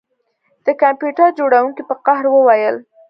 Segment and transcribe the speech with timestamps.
[0.65, 2.75] د کمپیوټر جوړونکي په قهر وویل